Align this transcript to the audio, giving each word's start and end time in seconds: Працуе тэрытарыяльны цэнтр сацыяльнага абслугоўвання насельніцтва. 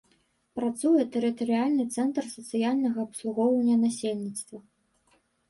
Працуе 0.59 1.03
тэрытарыяльны 1.15 1.85
цэнтр 1.97 2.23
сацыяльнага 2.37 2.99
абслугоўвання 3.07 3.77
насельніцтва. 3.85 4.57